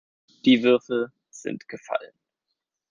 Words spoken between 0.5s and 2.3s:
Würfel sind gefallen.